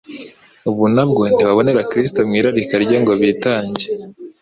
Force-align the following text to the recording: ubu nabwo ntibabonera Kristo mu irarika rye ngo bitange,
ubu 0.69 0.83
nabwo 0.95 1.23
ntibabonera 1.33 1.87
Kristo 1.91 2.19
mu 2.27 2.33
irarika 2.39 2.75
rye 2.83 2.97
ngo 3.01 3.13
bitange, 3.21 3.85